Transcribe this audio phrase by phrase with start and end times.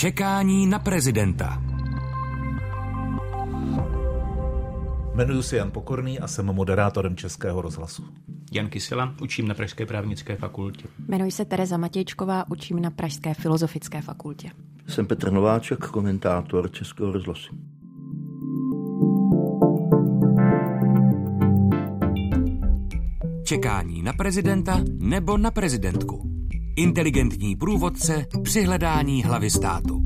[0.00, 1.62] Čekání na prezidenta.
[5.14, 8.04] Jmenuji se Jan Pokorný a jsem moderátorem Českého rozhlasu.
[8.52, 10.88] Jan Kysela, učím na Pražské právnické fakultě.
[11.08, 14.50] Jmenuji se Tereza Matějčková, učím na Pražské filozofické fakultě.
[14.86, 17.58] Jsem Petr Nováček, komentátor Českého rozhlasu.
[23.44, 26.39] Čekání na prezidenta nebo na prezidentku.
[26.76, 30.02] Inteligentní průvodce při hledání hlavy státu.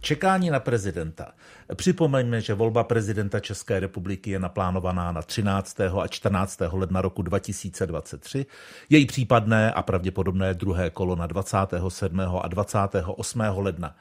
[0.00, 1.32] Čekání na prezidenta.
[1.74, 5.80] Připomeňme, že volba prezidenta České republiky je naplánovaná na 13.
[5.80, 6.60] a 14.
[6.72, 8.46] ledna roku 2023.
[8.90, 12.20] Její případné a pravděpodobné druhé kolo na 27.
[12.20, 13.40] a 28.
[13.56, 13.96] ledna.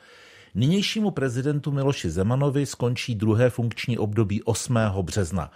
[0.55, 4.79] Nynějšímu prezidentu Miloši Zemanovi skončí druhé funkční období 8.
[5.01, 5.51] března.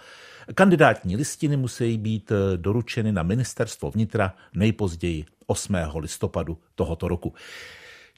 [0.54, 5.74] Kandidátní listiny musí být eh, doručeny na ministerstvo vnitra nejpozději 8.
[5.98, 7.34] listopadu tohoto roku.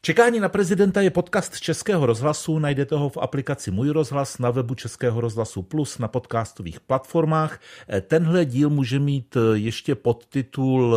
[0.03, 4.75] Čekání na prezidenta je podcast Českého rozhlasu, najdete ho v aplikaci Můj rozhlas, na webu
[4.75, 7.61] Českého rozhlasu Plus, na podcastových platformách.
[7.89, 10.97] Eh, tenhle díl může mít eh, ještě podtitul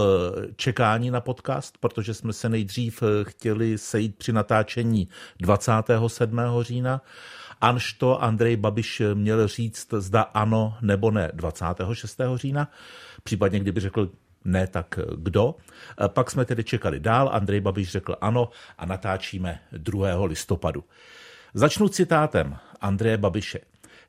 [0.56, 5.08] Čekání na podcast, protože jsme se nejdřív chtěli sejít při natáčení
[5.40, 6.40] 27.
[6.62, 7.02] října
[7.64, 12.22] Anž to Andrej Babiš měl říct, zda ano nebo ne 26.
[12.36, 12.72] října,
[13.24, 14.10] případně kdyby řekl
[14.46, 15.56] ne, tak kdo.
[16.08, 20.26] Pak jsme tedy čekali dál, Andrej Babiš řekl ano a natáčíme 2.
[20.26, 20.84] listopadu.
[21.54, 23.60] Začnu citátem Andreje Babiše.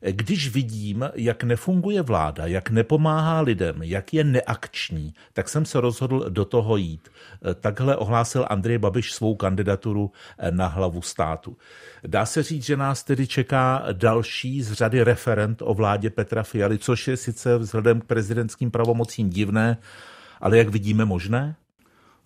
[0.01, 6.29] Když vidím, jak nefunguje vláda, jak nepomáhá lidem, jak je neakční, tak jsem se rozhodl
[6.29, 7.09] do toho jít.
[7.61, 10.11] Takhle ohlásil Andrej Babiš svou kandidaturu
[10.49, 11.57] na hlavu státu.
[12.07, 16.77] Dá se říct, že nás tedy čeká další z řady referent o vládě Petra Fialy,
[16.77, 19.77] což je sice vzhledem k prezidentským pravomocím divné,
[20.41, 21.55] ale jak vidíme možné?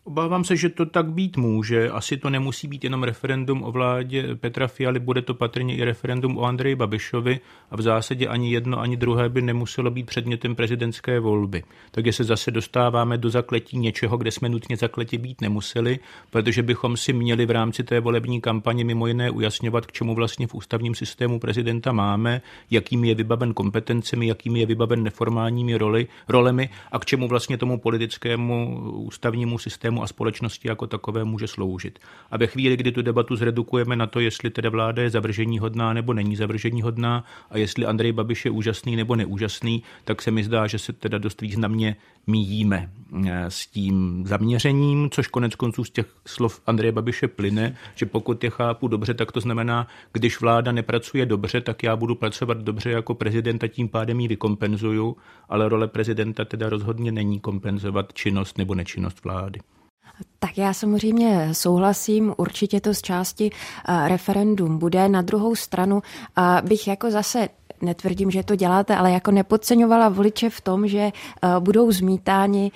[0.03, 1.89] Obávám se, že to tak být může.
[1.89, 6.38] Asi to nemusí být jenom referendum o vládě Petra Fialy, bude to patrně i referendum
[6.38, 7.40] o Andreji Babišovi
[7.72, 11.63] a v zásadě ani jedno, ani druhé by nemuselo být předmětem prezidentské volby.
[11.91, 16.97] Takže se zase dostáváme do zakletí něčeho, kde jsme nutně zakletě být nemuseli, protože bychom
[16.97, 20.95] si měli v rámci té volební kampaně mimo jiné ujasňovat, k čemu vlastně v ústavním
[20.95, 22.41] systému prezidenta máme,
[22.72, 27.78] jakými je vybaven kompetencemi, jakými je vybaven neformálními roli, rolemi a k čemu vlastně tomu
[27.78, 32.00] politickému ústavnímu systému a společnosti jako takové může sloužit.
[32.31, 35.94] A ve chvíli, kdy tu debatu zredukujeme na to, jestli teda vláda je zavržení hodná
[35.94, 40.44] nebo není zavržení hodná a jestli Andrej Babiš je úžasný nebo neúžasný, tak se mi
[40.44, 41.95] zdá, že se teda dost významně
[42.27, 42.89] míjíme
[43.27, 48.44] eh, s tím zaměřením, což konec konců z těch slov Andreje Babiše plyne, že pokud
[48.44, 52.91] je chápu dobře, tak to znamená, když vláda nepracuje dobře, tak já budu pracovat dobře
[52.91, 55.17] jako prezident a tím pádem ji vykompenzuju,
[55.50, 59.59] ale role prezidenta teda rozhodně není kompenzovat činnost nebo nečinnost vlády.
[60.40, 65.09] Tak já samozřejmě souhlasím, určitě to z části uh, referendum bude.
[65.09, 67.50] Na druhou stranu uh, bych jako zase
[67.81, 71.12] netvrdím, že to děláte, ale jako nepodceňovala voliče v tom, že
[71.44, 72.72] uh, budou zmítáni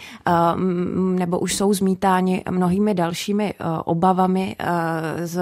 [0.96, 3.54] nebo už jsou zmítáni mnohými dalšími
[3.86, 4.56] obavami
[5.24, 5.40] z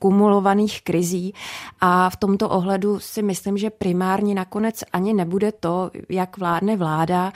[0.00, 1.34] kumulovaných krizí
[1.80, 7.32] a v tomto ohledu si myslím, že primárně nakonec ani nebude to, jak vládne vláda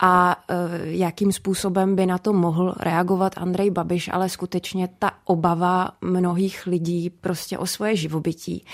[0.00, 5.90] a e, jakým způsobem by na to mohl reagovat Andrej Babiš, ale skutečně ta obava
[6.00, 8.64] mnohých lidí prostě o svoje živobytí.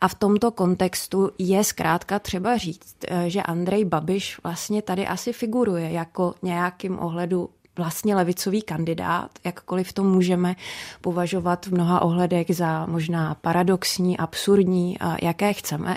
[0.00, 5.32] A v tomto kontextu je zkrátka třeba říct, e, že Andrej Babiš vlastně tady asi
[5.32, 10.56] figuruje jako nějakým ohledu vlastně levicový kandidát, jakkoliv to můžeme
[11.00, 15.96] považovat v mnoha ohledech za možná paradoxní, absurdní, jaké chceme,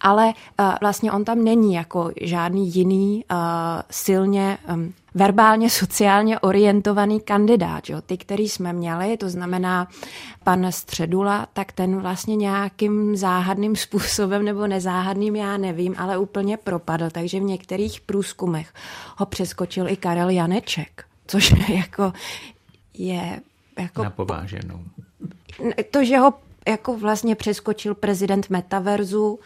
[0.00, 0.32] ale
[0.80, 3.24] vlastně on tam není jako žádný jiný
[3.90, 4.58] silně
[5.14, 7.88] verbálně sociálně orientovaný kandidát.
[7.88, 8.00] Jo?
[8.06, 9.88] Ty, který jsme měli, to znamená
[10.44, 17.10] pan Středula, tak ten vlastně nějakým záhadným způsobem nebo nezáhadným, já nevím, ale úplně propadl.
[17.10, 18.74] Takže v některých průzkumech
[19.16, 22.12] ho přeskočil i Karel Janeček, což jako
[22.94, 23.40] je...
[23.78, 24.80] Jako, Na pováženou.
[25.90, 26.34] To, že ho
[26.68, 29.38] jako vlastně přeskočil prezident Metaverzu,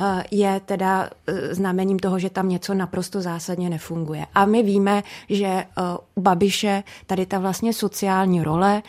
[0.00, 4.26] eh, je teda eh, znamením toho, že tam něco naprosto zásadně nefunguje.
[4.34, 5.66] A my víme, že eh,
[6.14, 8.82] u Babiše tady ta vlastně sociální role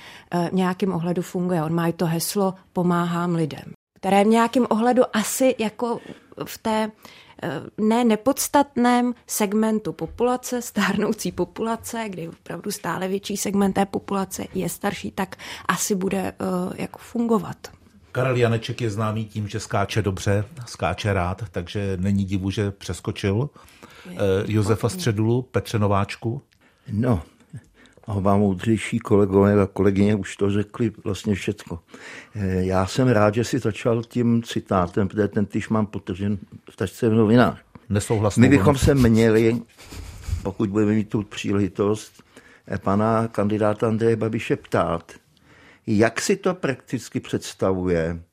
[0.50, 1.63] v nějakým ohledu funguje.
[1.63, 6.00] On má to heslo pomáhám lidem, které v nějakém ohledu asi jako
[6.45, 6.92] v té
[7.78, 15.12] ne nepodstatném segmentu populace, stárnoucí populace, kdy opravdu stále větší segment té populace je starší,
[15.12, 15.36] tak
[15.66, 17.57] asi bude uh, jako fungovat.
[18.12, 23.50] Karel Janeček je známý tím, že skáče dobře, skáče rád, takže není divu, že přeskočil
[24.10, 24.18] je, uh,
[24.48, 26.42] Josefa Středulu, Petře Nováčku.
[26.92, 27.22] No,
[28.08, 31.80] A vám moudřejší kolegové a kolegyně už to řekli vlastně všechno.
[32.36, 36.38] Eh, já jsem rád, že si začal tím citátem, protože ten tyž mám potržen
[36.70, 37.62] v tačce v novinách.
[37.90, 39.62] Nesouhlasnou My bychom se měli,
[40.44, 42.24] pokud budeme mít tu příležitost,
[42.68, 45.12] eh, pana kandidáta Andreje Babiše ptát,
[45.88, 48.24] jak si to prakticky představuje,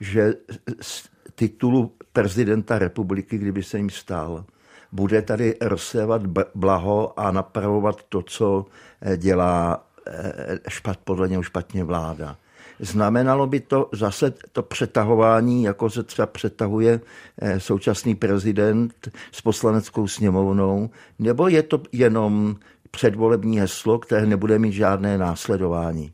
[0.00, 0.34] že
[0.80, 4.44] z titulu prezidenta republiky, kdyby se jim stal,
[4.92, 6.22] bude tady rozsévat
[6.54, 8.66] blaho a napravovat to, co
[9.00, 12.36] eh, dělá eh, špat, podle něho špatně vláda.
[12.80, 17.00] Znamenalo by to zase to přetahování, jako se třeba přetahuje
[17.38, 22.56] eh, současný prezident s poslaneckou sněmovnou, nebo je to jenom
[22.90, 26.12] předvolební heslo, které nebude mít žádné následování.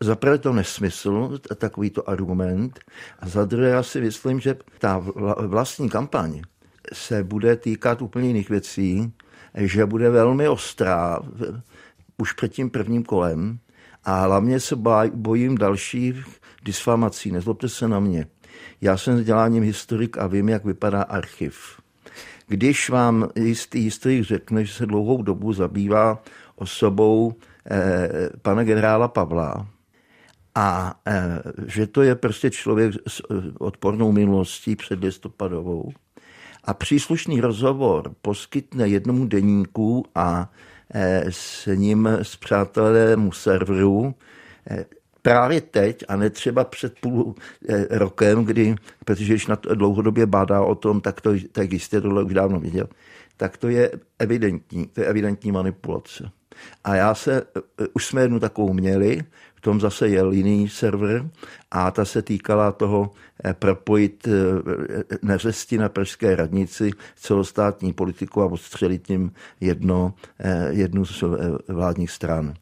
[0.00, 2.80] Za prvé to nesmysl, takovýto argument,
[3.18, 5.04] a za druhé já si myslím, že ta
[5.46, 6.42] vlastní kampaň
[6.92, 9.12] se bude týkat úplně jiných věcí,
[9.54, 11.20] že bude velmi ostrá
[12.18, 13.58] už před tím prvním kolem
[14.04, 14.76] a hlavně se
[15.14, 16.26] bojím dalších
[16.64, 17.32] disfamací.
[17.32, 18.26] Nezlobte se na mě.
[18.80, 21.80] Já jsem vzděláním historik a vím, jak vypadá archiv.
[22.46, 26.22] Když vám jistý historik řekne, že se dlouhou dobu zabývá
[26.56, 27.34] osobou
[27.70, 29.66] eh, pana generála Pavla,
[30.54, 33.24] a e, že to je prostě člověk s e,
[33.58, 35.92] odpornou minulostí před listopadovou.
[36.64, 40.50] A příslušný rozhovor poskytne jednomu deníku a
[40.94, 44.14] e, s ním s přátelému serveru
[45.24, 47.34] právě teď a ne třeba před půl
[47.90, 48.74] rokem, kdy,
[49.04, 52.60] protože když na to dlouhodobě bádá o tom, tak, to, tak jistě tohle už dávno
[52.60, 52.88] viděl,
[53.36, 56.30] tak to je evidentní, to je evidentní manipulace.
[56.84, 57.42] A já se,
[57.92, 59.20] už jsme jednu takovou měli,
[59.64, 61.30] tom zase jel jiný server
[61.70, 63.10] a ta se týkala toho
[63.44, 71.04] eh, propojit eh, neřesti na pražské radnici celostátní politiku a odstřelit tím jedno, eh, jednu
[71.04, 71.24] z
[71.68, 72.54] vládních stran.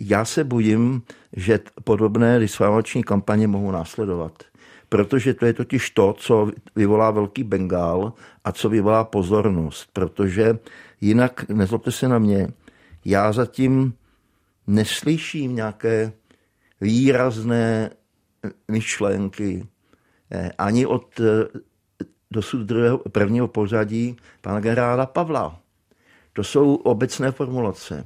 [0.00, 1.02] Já se bojím,
[1.36, 4.32] že podobné disfamační kampaně mohou následovat
[4.88, 8.12] protože to je totiž to, co vyvolá velký Bengál
[8.44, 10.58] a co vyvolá pozornost, protože
[11.00, 12.48] jinak, nezlobte se na mě,
[13.04, 13.94] já zatím
[14.66, 16.12] neslyším nějaké
[16.80, 17.90] výrazné
[18.68, 19.66] myšlenky
[20.30, 21.24] eh, ani od eh,
[22.30, 25.60] dosud druhého, prvního pořadí pana generála Pavla.
[26.32, 28.04] To jsou obecné formulace.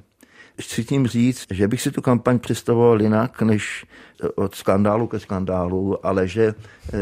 [0.61, 3.87] Chci tím říct, že bych si tu kampaň představoval jinak, než
[4.35, 6.55] od skandálu ke skandálu, ale že
[6.93, 6.99] eh,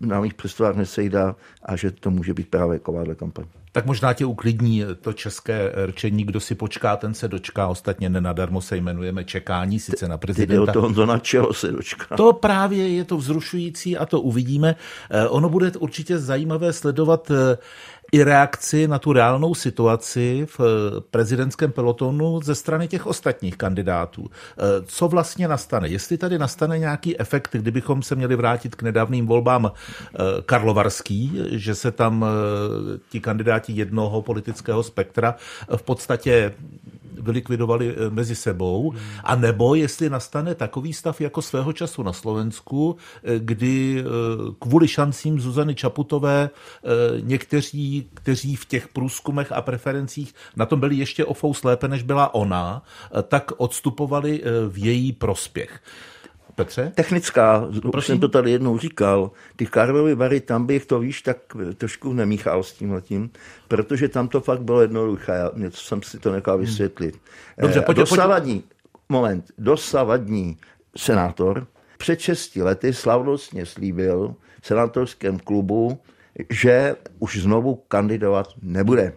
[0.00, 3.44] na mých představách nesejda a že to může být právě takováhle kampaň.
[3.72, 7.68] Tak možná tě uklidní to české rčení, kdo si počká, ten se dočká.
[7.68, 10.72] Ostatně nenadarmo se jmenujeme čekání, sice na prezidenta.
[10.72, 12.16] Ty to, na čeho se dočká.
[12.16, 14.76] To právě je to vzrušující a to uvidíme.
[15.10, 17.58] Eh, ono bude určitě zajímavé sledovat eh,
[18.12, 24.30] i reakci na tu reálnou situaci v eh, prezidentském pelotonu ze strany těch ostatních kandidátů.
[24.86, 25.88] Co vlastně nastane?
[25.88, 29.72] Jestli tady nastane nějaký efekt, kdybychom se měli vrátit k nedávným volbám
[30.46, 32.24] Karlovarský, že se tam
[33.08, 35.34] ti kandidáti jednoho politického spektra
[35.76, 36.52] v podstatě
[37.20, 38.94] vylikvidovali eh, mezi sebou,
[39.24, 44.04] a nebo jestli nastane takový stav jako svého času na Slovensku, eh, kdy eh,
[44.58, 46.50] kvůli šancím Zuzany Čaputové
[47.20, 52.02] někteří, kteří v těch průzkumech a preferencích na tom byli ještě o fous lépe, než
[52.02, 52.82] byla ona,
[53.28, 55.80] tak odstupovali v její prospěch.
[56.54, 56.92] Petře?
[56.94, 61.36] Technická, už jsem to tady jednou říkal, ty Karlovy Vary, tam bych to, víš, tak
[61.76, 63.30] trošku nemíchal s tím letím,
[63.68, 66.64] protože tam to fakt bylo jednoduché, něco jsem si to nechal hmm.
[66.64, 67.14] vysvětlit.
[67.14, 67.22] Hmm.
[67.60, 68.72] Dobře, pojď, dosavadní, pojď.
[69.08, 70.56] moment, dosavadní
[70.96, 71.66] senátor
[71.98, 76.00] před 6 lety slavnostně slíbil v senátorském klubu,
[76.50, 79.12] že už znovu kandidovat nebude.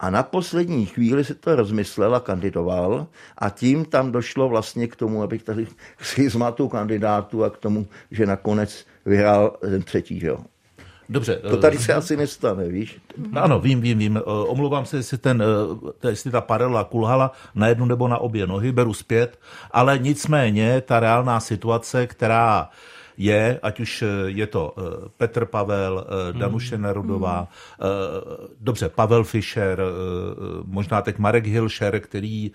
[0.00, 3.06] A na poslední chvíli si to rozmyslel a kandidoval
[3.38, 5.66] a tím tam došlo vlastně k tomu, abych tady
[6.00, 10.38] schizmatu kandidátu a k tomu, že nakonec vyhrál ten třetí, že jo.
[11.08, 11.36] Dobře.
[11.36, 13.00] To tady se asi nestane, víš?
[13.32, 14.20] Ano, vím, vím, vím.
[14.24, 15.44] Omlouvám se, jestli, ten,
[16.08, 19.38] jestli ta paralela kulhala na jednu nebo na obě nohy, beru zpět,
[19.70, 22.68] ale nicméně ta reálná situace, která
[23.16, 24.82] je, ať už eh, je to eh,
[25.16, 26.40] Petr Pavel, eh, hmm.
[26.40, 27.48] Danuše Nerudová,
[28.60, 29.82] dobře, Pavel Fischer,
[30.64, 32.52] možná teď Marek Hilšer, který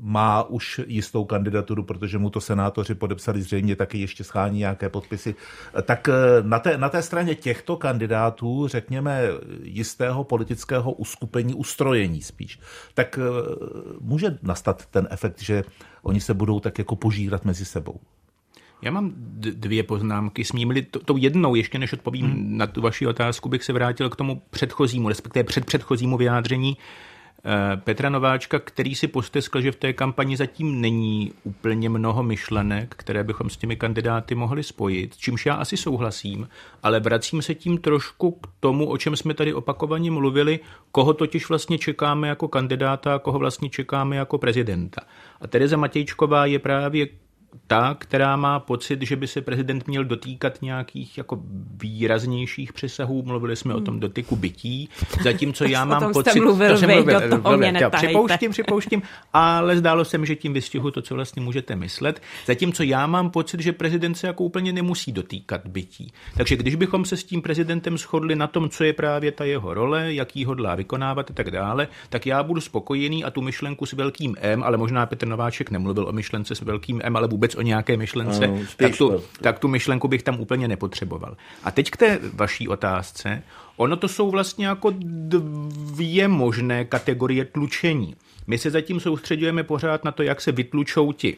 [0.00, 5.34] má už jistou kandidaturu, protože mu to senátoři podepsali zřejmě taky ještě schání nějaké podpisy.
[5.82, 6.08] Tak
[6.42, 9.22] na té, na té straně těchto kandidátů, řekněme,
[9.62, 12.60] jistého politického uskupení, ustrojení spíš,
[12.94, 13.18] tak
[14.00, 15.64] může nastat ten efekt, že
[16.02, 18.00] oni se budou tak jako požírat mezi sebou.
[18.82, 20.44] Já mám dvě poznámky.
[20.44, 22.56] Smím-li tou jednou, ještě než odpovím hmm.
[22.58, 26.76] na tu vaši otázku, bych se vrátil k tomu předchozímu, respektive předpředchozímu vyjádření
[27.44, 32.94] Eh, Petra Nováčka, který si posteskl, že v té kampani zatím není úplně mnoho myšlenek,
[32.98, 36.48] které bychom s těmi kandidáty mohli spojit, čímž já asi souhlasím,
[36.82, 40.60] ale vracím se tím trošku k tomu, o čem jsme tady opakovaně mluvili,
[40.92, 45.00] koho totiž vlastně čekáme jako kandidáta a koho vlastně čekáme jako prezidenta.
[45.40, 47.08] A Tereza Matějčková je právě
[47.66, 51.38] ta, která má pocit, že by se prezident měl dotýkat nějakých jako
[51.82, 53.22] výraznějších přesahů.
[53.22, 53.82] Mluvili jsme hmm.
[53.82, 54.00] o tom hmm.
[54.00, 54.88] dotyku bytí,
[55.22, 56.40] zatímco já mám tom pocit...
[56.40, 59.02] Mluvil to jsem mluvil, do toho mě připouštím, připouštím,
[59.32, 62.22] ale zdálo se mi, že tím vystihu to, co vlastně můžete myslet.
[62.46, 66.12] Zatímco já mám pocit, že prezident se jako úplně nemusí dotýkat bytí.
[66.36, 69.74] Takže když bychom se s tím prezidentem shodli na tom, co je právě ta jeho
[69.74, 73.92] role, jaký hodlá vykonávat a tak dále, tak já budu spokojený a tu myšlenku s
[73.92, 77.62] velkým M, ale možná Petr Nováček nemluvil o myšlence s velkým M, ale vůbec o
[77.62, 81.36] nějaké myšlence, ano, tak, tu, tak tu myšlenku bych tam úplně nepotřeboval.
[81.64, 83.42] A teď k té vaší otázce.
[83.76, 88.14] Ono to jsou vlastně jako dvě možné kategorie tlučení.
[88.46, 91.36] My se zatím soustředujeme pořád na to, jak se vytlučou ti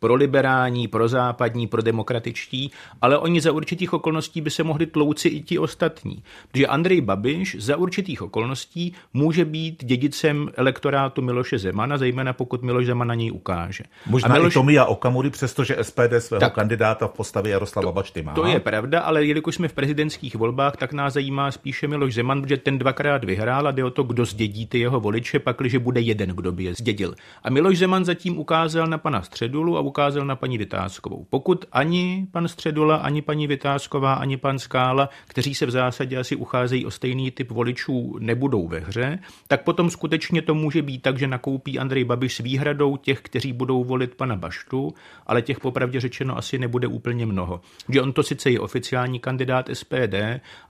[0.00, 2.70] pro liberální, pro západní, pro demokratičtí,
[3.02, 6.22] ale oni za určitých okolností by se mohli tlouci i ti ostatní.
[6.52, 12.86] Protože Andrej Babiš za určitých okolností může být dědicem elektorátu Miloše Zemana, zejména pokud Miloš
[12.86, 13.84] Zeman na něj ukáže.
[14.06, 14.52] Možná Miloš...
[14.52, 18.32] i Tomia Okamury, přestože SPD svého tak, kandidáta v postavě Jaroslava Bačty má.
[18.32, 22.42] To je pravda, ale jelikož jsme v prezidentských volbách, tak nás zajímá spíše Miloš Zeman,
[22.42, 26.00] protože ten dvakrát vyhrál a jde o to, kdo zdědí ty jeho voliče, pakliže bude
[26.00, 27.14] jeden, kdo by je zdědil.
[27.42, 31.26] A Miloš Zeman zatím ukázal na pana Středulu a ukázal na paní Vytázkovou.
[31.30, 36.36] Pokud ani pan Středula, ani paní Vytázková, ani pan Skála, kteří se v zásadě asi
[36.36, 41.18] ucházejí o stejný typ voličů, nebudou ve hře, tak potom skutečně to může být tak,
[41.18, 44.94] že nakoupí Andrej Babiš s výhradou těch, kteří budou volit pana Baštu,
[45.26, 47.60] ale těch popravdě řečeno asi nebude úplně mnoho.
[47.88, 50.14] Že on to sice je oficiální kandidát SPD,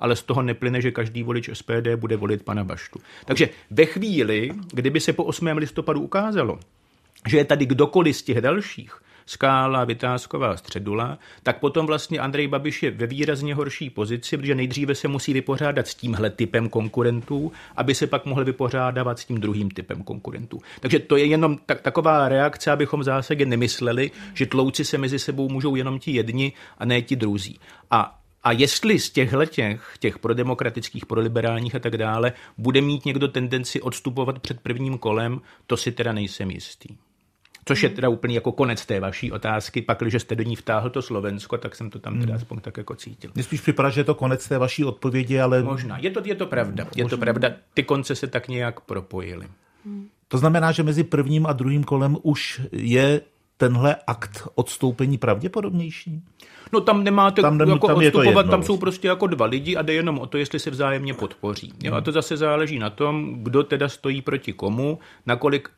[0.01, 3.01] ale z toho neplyne, že každý volič SPD bude volit pana Baštu.
[3.25, 5.47] Takže ve chvíli, kdyby se po 8.
[5.47, 6.59] listopadu ukázalo,
[7.27, 12.83] že je tady kdokoliv z těch dalších, Skála, Vytázková, Středula, tak potom vlastně Andrej Babiš
[12.83, 17.95] je ve výrazně horší pozici, protože nejdříve se musí vypořádat s tímhle typem konkurentů, aby
[17.95, 20.61] se pak mohl vypořádávat s tím druhým typem konkurentů.
[20.81, 25.19] Takže to je jenom tak, taková reakce, abychom v zásadě nemysleli, že tlouci se mezi
[25.19, 27.59] sebou můžou jenom ti jedni a ne ti druzí.
[27.91, 33.29] A a jestli z těchhle těch, těch prodemokratických, proliberálních a tak dále bude mít někdo
[33.29, 36.89] tendenci odstupovat před prvním kolem, to si teda nejsem jistý.
[37.69, 39.83] Což je teda úplně jako konec té vaší otázky.
[39.83, 42.37] Pak, když jste do ní vtáhl to Slovensko, tak jsem to tam teda hmm.
[42.37, 43.31] aspoň tak jako cítil.
[43.35, 45.63] Mně spíš připadá, že je to konec té vaší odpovědi, ale...
[45.63, 45.99] Možná.
[45.99, 46.87] Je to, je to pravda.
[46.97, 47.51] Je to pravda.
[47.75, 49.47] Ty konce se tak nějak propojily.
[50.29, 53.21] To znamená, že mezi prvním a druhým kolem už je
[53.57, 56.23] tenhle akt odstoupení pravděpodobnější?
[56.73, 59.83] No tam nemáte tam, nem, jako tam odstupovat, tam jsou prostě jako dva lidi a
[59.83, 61.73] jde jenom o to, jestli se vzájemně podpoří.
[61.83, 65.69] Jo, a to zase záleží na tom, kdo teda stojí proti komu, nakolik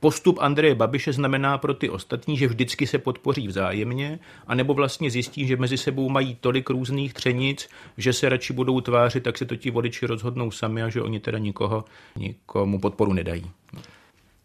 [0.00, 5.46] Postup Andreje Babiše znamená pro ty ostatní, že vždycky se podpoří vzájemně, anebo vlastně zjistí,
[5.46, 9.56] že mezi sebou mají tolik různých třenic, že se radši budou tvářit, tak se to
[9.56, 11.84] ti voliči rozhodnou sami a že oni teda nikoho,
[12.16, 13.50] nikomu podporu nedají.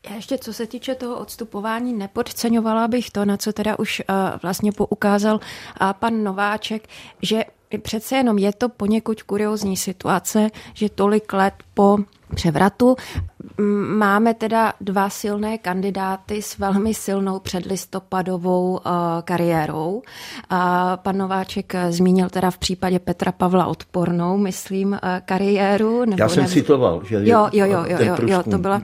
[0.10, 4.16] Já ještě co se týče toho odstupování, nepodceňovala bych to, na co teda už uh,
[4.42, 6.88] vlastně poukázal uh, pan Nováček,
[7.22, 7.44] že
[7.82, 11.98] přece jenom je to poněkud kuriozní situace, že tolik let po
[12.36, 12.96] převratu.
[13.98, 18.80] Máme teda dva silné kandidáty s velmi silnou předlistopadovou uh,
[19.24, 20.02] kariérou.
[20.50, 26.06] A pan Nováček zmínil teda v případě Petra Pavla odpornou, myslím, uh, kariéru.
[26.06, 26.54] Nebo Já jsem nevím.
[26.54, 27.02] citoval.
[27.06, 28.82] Že jo, jo, jo, jo, jo, jo to, byla,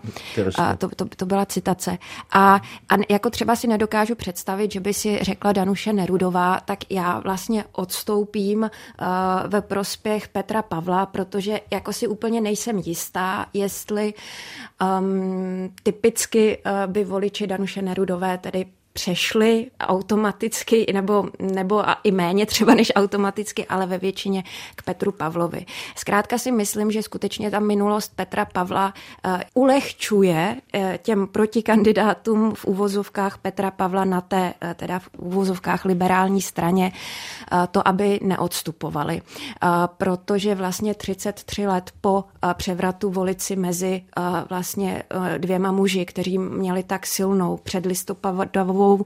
[0.58, 1.98] a, to, to, to byla citace.
[2.32, 2.56] A,
[2.90, 7.66] a jako třeba si nedokážu představit, že by si řekla Danuše Nerudová, tak já vlastně
[7.72, 8.70] odstoupím uh,
[9.48, 14.14] ve prospěch Petra Pavla, protože jako si úplně nejsem jistá, jestli
[14.82, 18.66] um, typicky uh, by voliči Danuše Nerudové tedy
[19.00, 24.44] přešli automaticky, nebo, nebo i méně třeba než automaticky, ale ve většině
[24.76, 25.66] k Petru Pavlovi.
[25.96, 28.94] Zkrátka si myslím, že skutečně ta minulost Petra Pavla
[29.26, 35.86] uh, ulehčuje uh, těm protikandidátům v uvozovkách Petra Pavla na té, uh, teda v uvozovkách
[35.86, 36.92] liberální straně,
[37.72, 39.22] to, aby neodstupovali.
[39.98, 44.04] Protože vlastně 33 let po převratu volici mezi
[44.50, 45.04] vlastně
[45.38, 49.06] dvěma muži, kteří měli tak silnou předlistopadovou takovou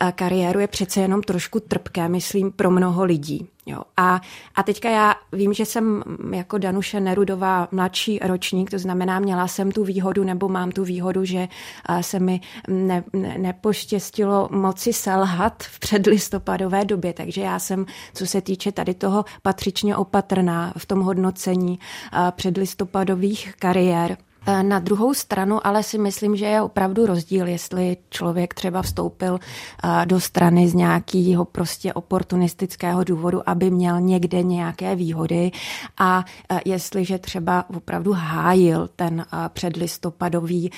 [0.00, 3.48] eh, kariéru je přece jenom trošku trpké, myslím, pro mnoho lidí.
[3.66, 3.82] Jo.
[3.96, 4.20] A,
[4.54, 6.02] a teďka já vím, že jsem
[6.34, 11.24] jako Danuše Nerudová mladší ročník, to znamená, měla jsem tu výhodu nebo mám tu výhodu,
[11.24, 11.48] že
[11.88, 18.26] eh, se mi ne, ne, nepoštěstilo moci selhat v předlistopadové době, takže já jsem, co
[18.26, 21.78] se týče tady toho, patřičně opatrná v tom hodnocení
[22.12, 24.16] eh, předlistopadových kariér.
[24.46, 29.38] Eh, na druhou stranu ale si myslím, že je opravdu rozdíl, jestli člověk třeba vstoupil
[29.40, 35.50] eh, do strany z nějakého prostě oportunistického důvodu, aby měl někde nějaké výhody
[35.98, 40.70] a eh, jestliže třeba opravdu hájil ten předlistopadový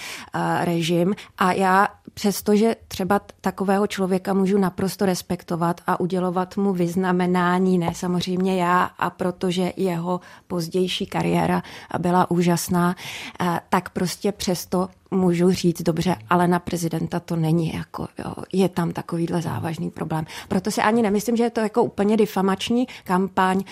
[0.64, 1.14] režim.
[1.38, 8.56] A já přestože třeba takového člověka můžu naprosto respektovat a udělovat mu vyznamenání, ne samozřejmě
[8.56, 11.62] já, a protože jeho pozdější kariéra
[11.98, 12.94] byla úžasná,
[13.68, 18.92] tak prostě přesto můžu říct dobře, ale na prezidenta to není jako, jo, je tam
[18.92, 20.24] takovýhle závažný problém.
[20.48, 23.62] Proto si ani nemyslím, že je to jako úplně difamační kampaň,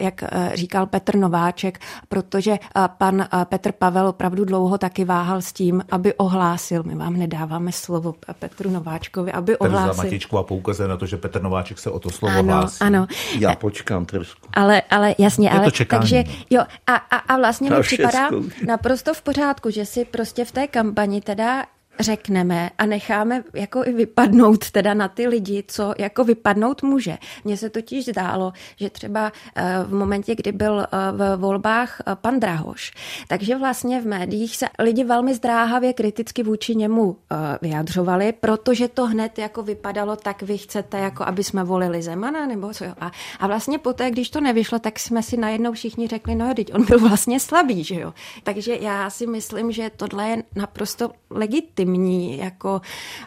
[0.00, 2.58] jak e, říkal Petr Nováček, protože e,
[2.98, 8.14] pan Petr Pavel opravdu dlouho taky váhal s tím, aby ohlásil, my vám nedáváme slovo
[8.38, 9.94] Petru Nováčkovi, aby ohlásil.
[9.94, 12.80] Za Matičku a poukazuje na to, že Petr Nováček se o to slovo ano, hlásí.
[12.80, 13.06] Ano,
[13.38, 14.48] Já počkám trošku.
[14.52, 18.30] Ale, ale jasně, je ale takže jo, a, a, a vlastně mi připadá
[18.66, 20.91] naprosto v pořádku, že si prostě v té kampani
[21.24, 21.66] teda
[22.00, 27.18] řekneme a necháme jako i vypadnout teda na ty lidi, co jako vypadnout může.
[27.44, 32.16] Mně se totiž zdálo, že třeba eh, v momentě, kdy byl eh, v volbách eh,
[32.16, 32.92] pan Drahoš,
[33.28, 37.16] takže vlastně v médiích se lidi velmi zdráhavě kriticky vůči němu
[37.62, 42.74] vyjadřovali, protože to hned jako vypadalo, tak vy chcete, jako aby jsme volili Zemana, nebo
[42.74, 42.92] co jo.
[43.00, 46.54] A, a vlastně poté, když to nevyšlo, tak jsme si najednou všichni řekli, no jo,
[46.54, 48.14] teď on byl vlastně slabý, že jo.
[48.42, 52.80] Takže já si myslím, že tohle je naprosto legitimní legitimní jako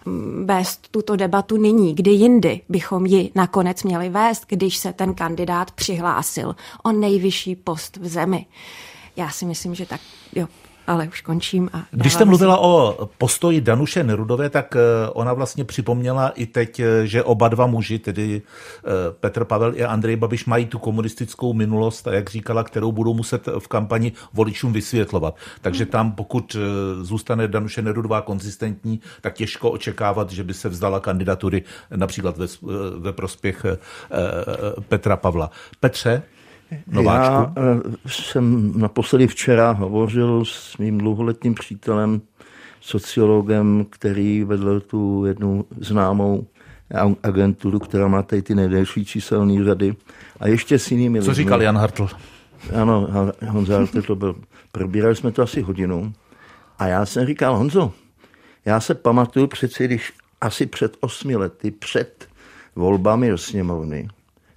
[0.05, 5.13] mm, vést tuto debatu nyní, kdy jindy bychom ji nakonec měli vést, když se ten
[5.13, 8.45] kandidát přihlásil o nejvyšší post v zemi.
[9.15, 10.01] Já si myslím, že tak,
[10.35, 10.47] jo,
[10.87, 11.69] ale už končím.
[11.73, 16.79] A Když jste mluvila o postoji Danuše Nerudové, tak eh, ona vlastně připomněla i teď,
[16.79, 18.89] eh, že oba dva muži, tedy eh,
[19.19, 23.47] Petr Pavel i Andrej Babiš, mají tu komunistickou minulost, a jak říkala, kterou budou muset
[23.59, 25.35] v kampani voličům vysvětlovat.
[25.61, 25.91] Takže Hmm.
[25.91, 26.57] tam, pokud
[27.01, 31.63] zůstane Danuše Nerudová konzistentní, tak těžko očekávat, že by se vzdala kandidatury
[31.95, 32.47] například ve,
[32.97, 33.65] ve prospěch
[34.89, 35.51] Petra Pavla.
[35.79, 36.23] Petře,
[36.87, 37.33] Nováčku?
[37.33, 42.21] Já eh, jsem naposledy včera hovořil s mým dlouholetým přítelem,
[42.81, 46.47] sociologem, který vedl tu jednu známou
[47.23, 49.95] agenturu, která má tady ty nejdelší číselné řady.
[50.39, 52.07] A ještě s jinými Co říkal Jan Hartl?
[52.81, 53.07] Ano,
[53.47, 54.35] Honza Hartl to byl.
[54.71, 56.13] Probírali jsme to asi hodinu.
[56.79, 57.93] A já jsem říkal, Honzo,
[58.65, 62.27] já se pamatuju přeci, když asi před osmi lety, před
[62.75, 64.07] volbami do sněmovny,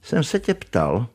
[0.02, 1.06] jsem se tě ptal,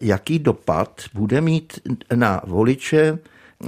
[0.00, 1.78] jaký dopad bude mít
[2.14, 3.18] na voliče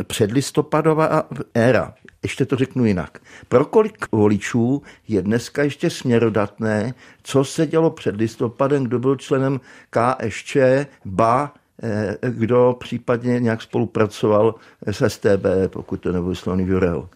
[0.02, 1.22] předlistopadová
[1.54, 1.94] éra.
[2.22, 3.18] Ještě to řeknu jinak.
[3.48, 9.60] Pro kolik voličů je dneska ještě směrodatné, co se dělo před listopadem, kdo byl členem
[9.90, 10.56] KSČ,
[11.04, 14.54] ba eh, kdo případně nějak spolupracoval
[14.86, 17.08] s STB, pokud to nebyl Slavný Jurel.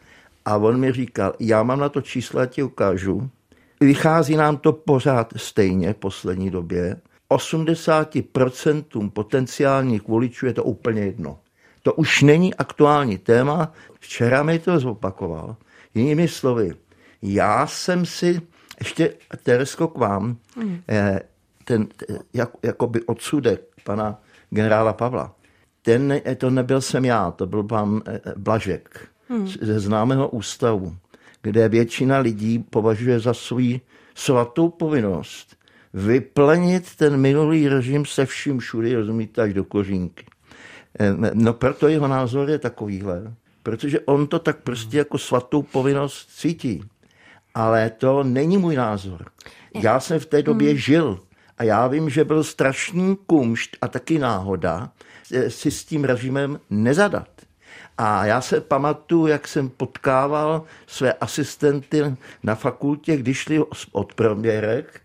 [0.44, 3.30] A on mi říkal, já mám na to čísla, ti ukážu.
[3.80, 6.96] Vychází nám to pořád stejně v poslední době.
[7.30, 11.38] 80% potenciálních voličů je to úplně jedno.
[11.82, 13.72] To už není aktuální téma.
[14.00, 15.56] Včera mi to zopakoval.
[15.94, 16.70] Jinými slovy,
[17.22, 18.40] já jsem si,
[18.78, 20.80] ještě Teresko k vám, hmm.
[21.64, 21.88] ten
[22.34, 25.34] jak, jakoby odsudek pana generála Pavla,
[25.82, 28.02] ten, to nebyl jsem já, to byl pan
[28.36, 29.48] Blažek hmm.
[29.48, 30.96] ze známého ústavu,
[31.42, 33.78] kde většina lidí považuje za svou
[34.14, 35.59] svatou povinnost
[35.94, 40.24] vyplnit ten minulý režim se vším všudy, rozumíte, až do kořínky.
[41.34, 46.84] No proto jeho názor je takovýhle, protože on to tak prostě jako svatou povinnost cítí.
[47.54, 49.24] Ale to není můj názor.
[49.74, 51.20] Já jsem v té době žil
[51.58, 54.92] a já vím, že byl strašný kumšt a taky náhoda
[55.48, 57.28] si s tím režimem nezadat.
[57.98, 65.00] A já se pamatuju, jak jsem potkával své asistenty na fakultě, když šli od proměrek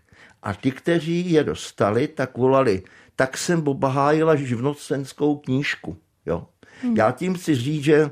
[0.46, 2.82] a ti, kteří je dostali, tak volali,
[3.16, 5.96] tak jsem obahájila živnostenskou knížku.
[6.26, 6.46] Jo.
[6.82, 6.96] Hmm.
[6.96, 8.10] Já tím chci říct, že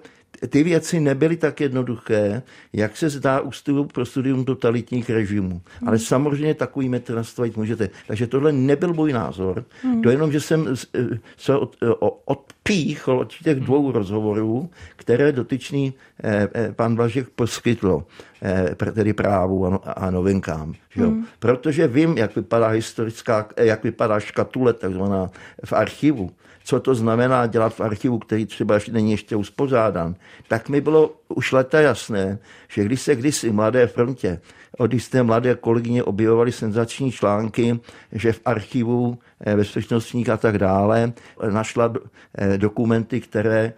[0.48, 2.42] ty věci nebyly tak jednoduché,
[2.72, 5.60] jak se zdá ústavu pro studium totalitních režimů.
[5.80, 5.88] Hmm.
[5.88, 7.90] Ale samozřejmě takový metr nastavit můžete.
[8.06, 9.64] Takže tohle nebyl můj názor.
[9.82, 10.02] Hmm.
[10.02, 10.74] To jenom, že jsem
[11.36, 11.76] se od,
[12.24, 15.94] odpíchl od těch dvou rozhovorů, které dotyčný
[16.24, 18.04] eh, pan Blažek poskytl,
[18.42, 20.74] eh, tedy právu a, a novinkám.
[20.90, 21.02] Že?
[21.02, 21.26] Hmm.
[21.38, 25.30] Protože vím, jak vypadá historická, jak vypadá škatule takzvaná
[25.64, 26.30] v archivu
[26.64, 30.14] co to znamená dělat v archivu, který třeba není ještě uspořádan,
[30.48, 34.40] tak mi bylo už leta jasné, že když se kdysi Mladé frontě
[34.78, 37.80] od jisté mladé kolegyně objevovaly senzační články,
[38.12, 41.12] že v archivu eh, bezpečnostních a tak dále
[41.50, 41.92] našla
[42.38, 43.72] eh, dokumenty, které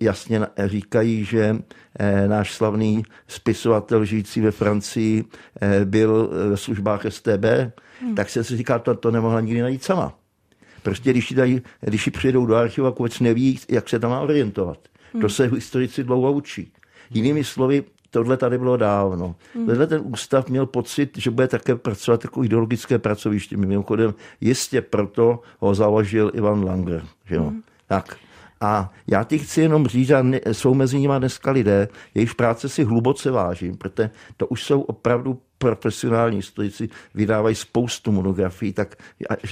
[0.00, 1.56] jasně říkají, že
[1.98, 5.24] eh, náš slavný spisovatel žijící ve Francii
[5.84, 7.44] byl ve službách STB,
[8.00, 8.14] hmm.
[8.14, 10.21] tak se si říká, to, to nemohla nikdy najít sama.
[10.82, 14.20] Prostě když ji, dají, když ji přijedou do archivu, vůbec neví, jak se tam má
[14.20, 14.78] orientovat.
[15.12, 15.22] Hmm.
[15.22, 16.72] To se historici dlouho učí.
[17.10, 19.34] Jinými slovy, tohle tady bylo dávno.
[19.54, 19.66] Hmm.
[19.66, 23.56] Tenhle ten ústav měl pocit, že bude také pracovat jako ideologické pracoviště.
[23.56, 27.04] Mimochodem, jistě proto ho založil Ivan Langer.
[27.26, 27.42] Že jo?
[27.42, 27.62] Hmm.
[27.86, 28.16] Tak.
[28.62, 30.16] A já ti chci jenom říct, že
[30.52, 35.38] jsou mezi nimi dneska lidé, jejichž práce si hluboce vážím, protože to už jsou opravdu
[35.58, 38.96] profesionální historici, vydávají spoustu monografií, tak,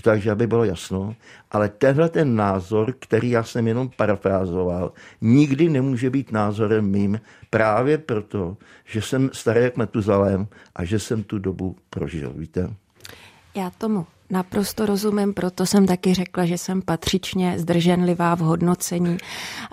[0.03, 1.15] takže aby bylo jasno.
[1.51, 7.21] Ale tenhle ten názor, který já jsem jenom parafrázoval, nikdy nemůže být názorem mým,
[7.51, 10.47] právě proto, že jsem starý jak Metuzalém
[10.77, 12.75] a že jsem tu dobu prožil, víte?
[13.55, 19.19] Já tomu Naprosto rozumím, proto jsem taky řekla, že jsem patřičně zdrženlivá v hodnocení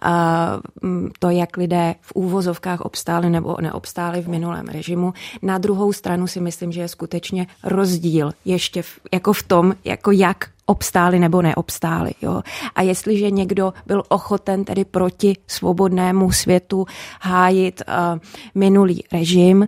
[0.02, 0.48] a
[0.82, 5.14] mm, to, jak lidé v úvozovkách obstáli nebo neobstáli v minulém režimu.
[5.42, 10.12] Na druhou stranu si myslím, že je skutečně rozdíl ještě v, jako v tom, jako
[10.12, 12.12] jak obstáli nebo neobstáli.
[12.22, 12.42] Jo.
[12.76, 16.86] A jestliže někdo byl ochoten tedy proti svobodnému světu
[17.22, 18.20] hájit uh,
[18.56, 19.68] minulý režim uh,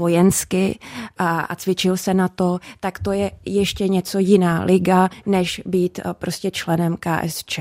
[0.00, 0.78] vojensky
[1.20, 6.00] uh, a cvičil se na to, tak to je ještě něco jiná liga, než být
[6.04, 7.58] uh, prostě členem KSČ.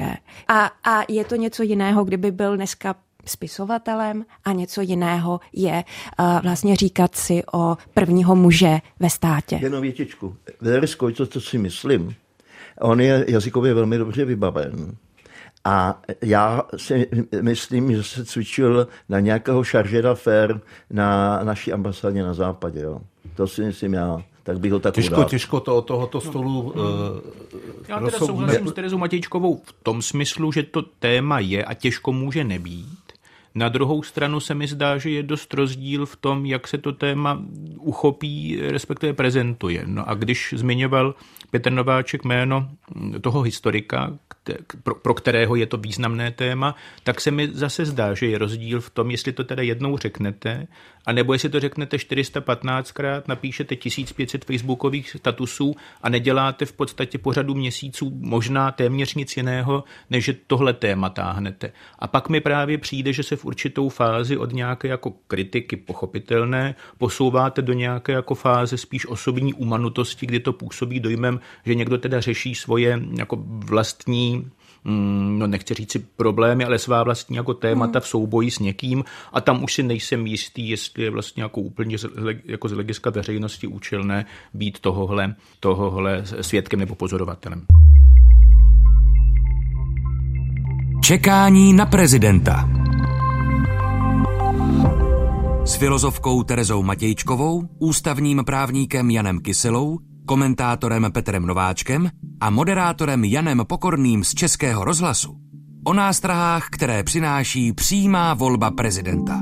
[0.47, 5.83] A, a je to něco jiného, kdyby byl dneska spisovatelem a něco jiného je
[6.19, 9.59] uh, vlastně říkat si o prvního muže ve státě.
[9.61, 10.35] Jenom větičku.
[10.61, 12.15] Velisko, to, co si myslím,
[12.81, 14.95] On je jazykově velmi dobře vybaven.
[15.65, 17.07] A já si
[17.41, 22.81] myslím, že se cvičil na nějakého šaržera fér na naší ambasádě na západě.
[22.81, 23.01] Jo.
[23.35, 25.29] To si myslím já tak bych ho tak Těžko, udal.
[25.29, 26.83] těžko to od tohoto stolu no.
[26.83, 27.21] uh,
[27.87, 32.13] Já teda souhlasím s Terezou Matějčkovou v tom smyslu, že to téma je a těžko
[32.13, 33.06] může nebýt.
[33.57, 36.91] Na druhou stranu se mi zdá, že je dost rozdíl v tom, jak se to
[36.91, 37.41] téma
[37.79, 39.83] uchopí, respektive prezentuje.
[39.85, 41.15] No a když zmiňoval
[41.51, 42.69] Petr Nováček jméno
[43.21, 44.17] toho historika,
[45.01, 48.89] pro, kterého je to významné téma, tak se mi zase zdá, že je rozdíl v
[48.89, 50.67] tom, jestli to teda jednou řeknete,
[51.05, 57.55] anebo jestli to řeknete 415krát, napíšete 1500 facebookových statusů a neděláte v podstatě po řadu
[57.55, 61.71] měsíců možná téměř nic jiného, než že tohle téma táhnete.
[61.99, 66.75] A pak mi právě přijde, že se v určitou fázi od nějaké jako kritiky pochopitelné
[66.97, 72.21] posouváte do nějaké jako fáze spíš osobní umanutosti, kdy to působí dojmem, že někdo teda
[72.21, 74.47] řeší svoje jako vlastní
[74.83, 79.03] mm, no nechci říct si problémy, ale svá vlastní jako témata v souboji s někým
[79.33, 81.97] a tam už si nejsem jistý, jestli je vlastně jako úplně
[82.45, 87.65] jako z hlediska veřejnosti účelné být tohohle, tohohle svědkem nebo pozorovatelem.
[91.03, 92.86] Čekání na prezidenta.
[95.67, 102.09] S filozofkou Terezou Matějčkovou, ústavním právníkem Janem Kyselou komentátorem Petrem Nováčkem
[102.41, 105.37] a moderátorem Janem Pokorným z Českého rozhlasu
[105.85, 109.41] o nástrahách, které přináší přímá volba prezidenta.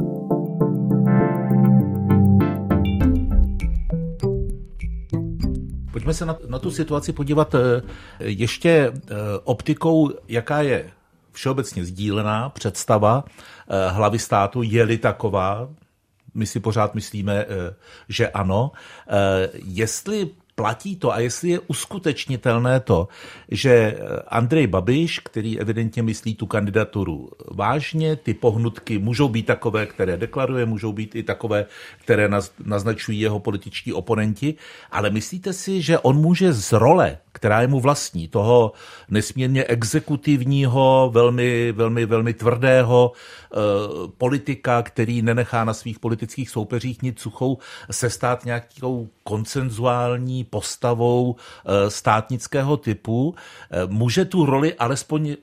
[5.92, 7.82] Pojďme se na, na tu situaci podívat eh,
[8.20, 10.92] ještě eh, optikou, jaká je
[11.32, 13.24] všeobecně sdílená představa
[13.70, 15.70] eh, hlavy státu, je-li taková,
[16.36, 17.46] my si pořád myslíme,
[18.10, 18.72] že ano.
[19.66, 23.08] Jestli platí to a jestli je uskutečnitelné to,
[23.52, 30.18] že Andrej Babiš, který evidentně myslí tu kandidaturu vážně, ty pohnutky můžou být takové, které
[30.18, 31.66] deklaruje, můžou být i takové,
[32.04, 32.30] které
[32.66, 34.56] naznačují jeho političtí oponenti,
[34.92, 38.72] ale myslíte si, že on může z role, která je mu vlastní, toho
[39.10, 43.62] nesmírně exekutivního, velmi, velmi, velmi tvrdého uh,
[44.18, 47.58] politika, který nenechá na svých politických soupeřích nic suchou,
[47.92, 53.36] se stát nějakou koncenzuální postavou eh, státnického typu,
[53.72, 55.36] eh, může tu roli alespoň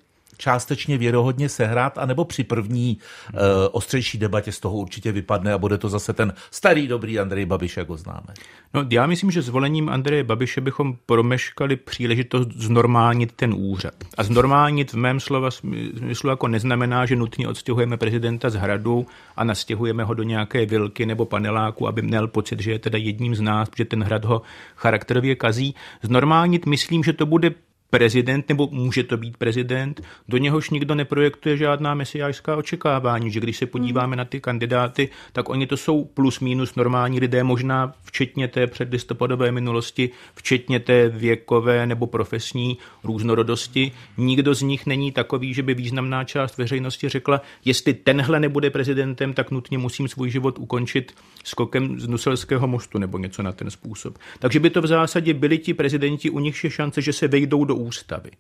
[0.43, 2.99] částečně věrohodně sehrát, anebo při první
[3.33, 3.41] uh,
[3.73, 7.77] ostřejší debatě z toho určitě vypadne a bude to zase ten starý dobrý Andrej Babiš,
[7.77, 8.35] jak ho známe?
[8.75, 13.95] No, já myslím, že zvolením Andreje Babiše bychom promeškali příležitost znormálnit ten úřad.
[14.19, 19.45] A znormálnit v mém slova smyslu jako neznamená, že nutně odstěhujeme prezidenta z hradu a
[19.45, 23.41] nastěhujeme ho do nějaké vilky nebo paneláku, aby měl pocit, že je teda jedním z
[23.41, 24.43] nás, protože ten hrad ho
[24.77, 25.75] charakterově kazí.
[26.03, 27.51] Znormálnit myslím, že to bude
[27.97, 33.57] prezident, nebo může to být prezident, do něhož nikdo neprojektuje žádná mesiářská očekávání, že když
[33.57, 38.49] se podíváme na ty kandidáty, tak oni to jsou plus minus normální lidé, možná včetně
[38.49, 43.93] té předlistopadové minulosti, včetně té věkové nebo profesní různorodosti.
[44.17, 49.35] Nikdo z nich není takový, že by významná část veřejnosti řekla, jestli tenhle nebude prezidentem,
[49.35, 54.19] tak nutně musím svůj život ukončit skokem z Nuselského mostu nebo něco na ten způsob.
[54.39, 57.65] Takže by to v zásadě byli ti prezidenti, u nich je šance, že se vejdou
[57.65, 58.31] do ústavy.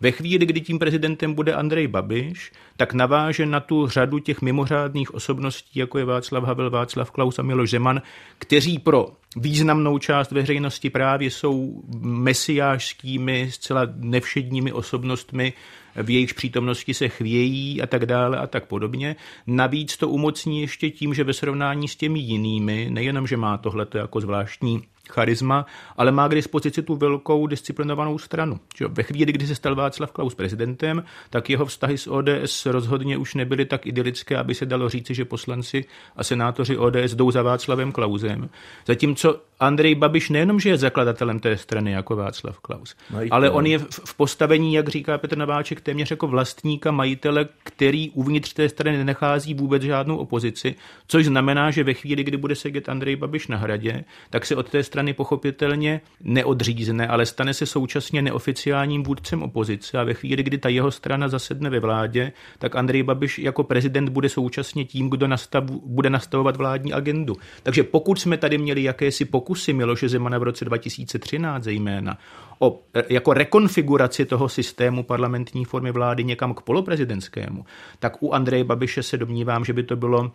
[0.00, 5.14] Ve chvíli, kdy tím prezidentem bude Andrej Babiš, tak naváže na tu řadu těch mimořádných
[5.14, 8.02] osobností, jako je Václav Havel, Václav Klaus a Miloš Zeman,
[8.38, 15.52] kteří pro významnou část veřejnosti právě jsou mesiářskými, zcela nevšedními osobnostmi,
[15.96, 19.16] v jejich přítomnosti se chvějí a tak dále a tak podobně.
[19.46, 23.98] Navíc to umocní ještě tím, že ve srovnání s těmi jinými, nejenom, že má tohleto
[23.98, 28.60] jako zvláštní charisma, ale má k dispozici tu velkou disciplinovanou stranu.
[28.76, 33.16] Že ve chvíli, kdy se stal Václav Klaus prezidentem, tak jeho vztahy s ODS rozhodně
[33.16, 35.84] už nebyly tak idylické, aby se dalo říci, že poslanci
[36.16, 38.48] a senátoři ODS jdou za Václavem Klausem.
[38.86, 43.66] Zatímco Andrej Babiš nejenom, že je zakladatelem té strany jako Václav Klaus, no ale on
[43.66, 48.98] je v postavení, jak říká Petr Nováček, téměř jako vlastníka, majitele, který uvnitř té strany
[48.98, 50.74] nenachází vůbec žádnou opozici,
[51.06, 54.70] což znamená, že ve chvíli, kdy bude sedět Andrej Babiš na hradě, tak se od
[54.70, 60.58] té strany pochopitelně neodřízne, ale stane se současně neoficiálním vůdcem opozice a ve chvíli, kdy
[60.58, 65.28] ta jeho strana zasedne ve vládě, tak Andrej Babiš jako prezident bude současně tím, kdo
[65.28, 67.36] nastav, bude nastavovat vládní agendu.
[67.62, 72.18] Takže pokud jsme tady měli jakési pokusy Miloše Zemana v roce 2013 zejména
[72.58, 77.64] o jako rekonfiguraci toho systému parlamentní formy vlády někam k poloprezidentskému,
[77.98, 80.32] tak u Andreje Babiše se domnívám, že by to bylo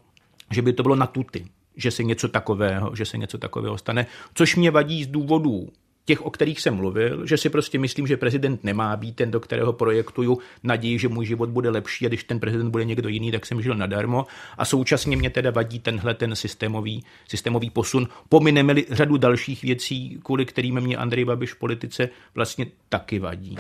[0.52, 1.46] že by to bylo na tuty
[1.78, 5.70] že se něco takového, že se něco takového stane, což mě vadí z důvodů
[6.08, 9.40] těch, o kterých jsem mluvil, že si prostě myslím, že prezident nemá být ten, do
[9.40, 13.32] kterého projektuju naději, že můj život bude lepší a když ten prezident bude někdo jiný,
[13.32, 14.26] tak jsem žil nadarmo.
[14.58, 18.08] A současně mě teda vadí tenhle ten systémový, systémový posun.
[18.30, 23.58] Pomineme řadu dalších věcí, kvůli kterým mě Andrej Babiš v politice vlastně taky vadí.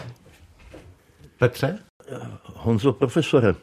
[1.39, 1.79] Petře?
[2.43, 3.55] Honzo, profesore,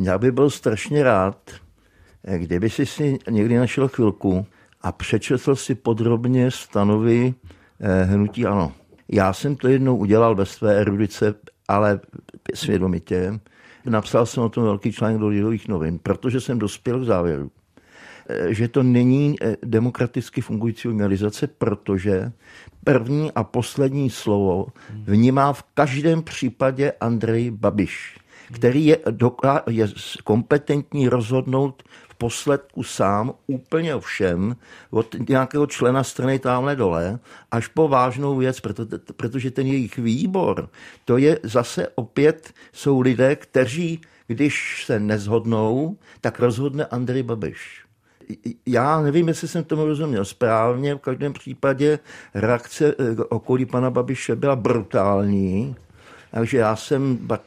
[0.00, 1.50] já bych byl strašně rád,
[2.36, 4.46] Kdyby si si někdy našel chvilku
[4.82, 7.34] a přečetl si podrobně stanovy
[7.80, 8.72] eh, hnutí ANO.
[9.08, 11.34] Já jsem to jednou udělal bez své erudice,
[11.68, 12.00] ale
[12.54, 13.40] svědomitě.
[13.84, 17.50] Napsal jsem o tom velký článek do Lidových novin, protože jsem dospěl k závěru,
[18.28, 22.32] eh, že to není eh, demokraticky fungující organizace, protože
[22.84, 24.66] první a poslední slovo
[25.04, 28.16] vnímá v každém případě Andrej Babiš,
[28.52, 28.98] který je,
[29.70, 29.88] je
[30.24, 31.82] kompetentní rozhodnout
[32.18, 34.56] posledku sám úplně o všem,
[34.90, 37.18] od nějakého člena strany tamhle dole,
[37.50, 38.60] až po vážnou věc,
[39.16, 40.68] protože ten jejich výbor,
[41.04, 47.84] to je zase opět, jsou lidé, kteří, když se nezhodnou, tak rozhodne Andrej Babiš.
[48.66, 51.98] Já nevím, jestli jsem tomu rozuměl správně, v každém případě
[52.34, 55.76] reakce eh, okolí pana Babiše byla brutální,
[56.34, 57.40] takže já jsem pak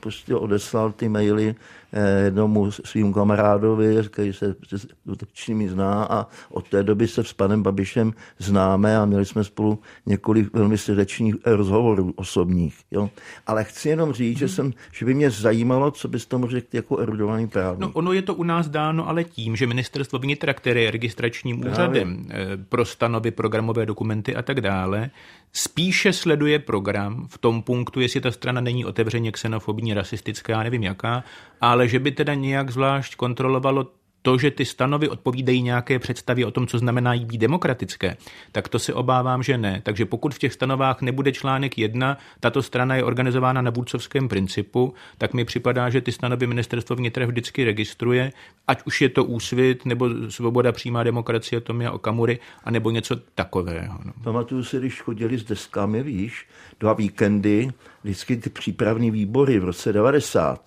[0.00, 1.54] prostě odeslal ty maily
[1.92, 7.62] Eh, jednomu svým kamarádovi, který se skutečně zná a od té doby se s panem
[7.62, 12.78] Babišem známe a měli jsme spolu několik velmi srdečních rozhovorů osobních.
[12.90, 13.10] Jo.
[13.46, 14.54] Ale chci jenom říct, že, mhm.
[14.54, 17.80] jsem, že by mě zajímalo, co bys tomu řekl jako erudovaný právník.
[17.80, 21.60] No, ono je to u nás dáno ale tím, že ministerstvo vnitra, které je registračním
[21.60, 21.72] Právě.
[21.72, 25.10] úřadem eh, pro stanovy, programové dokumenty a tak dále,
[25.52, 31.24] spíše sleduje program v tom punktu, jestli ta strana není otevřeně xenofobní, rasistická, nevím jaká,
[31.60, 36.50] ale že by teda nějak zvlášť kontrolovalo to, že ty stanovy odpovídají nějaké představě o
[36.50, 38.16] tom, co znamená jí být demokratické,
[38.52, 39.80] tak to se obávám, že ne.
[39.84, 44.94] Takže pokud v těch stanovách nebude článek 1, tato strana je organizována na vůdcovském principu,
[45.18, 48.32] tak mi připadá, že ty stanovy ministerstvo vnitra vždycky registruje,
[48.66, 53.98] ať už je to úsvit, nebo svoboda přímá demokracie Tomia Okamury, anebo něco takového.
[54.04, 54.12] No.
[54.24, 56.46] Pamatuju si, když chodili s deskami, víš,
[56.80, 57.68] dva víkendy,
[58.04, 60.60] vždycky ty přípravní výbory v roce 90,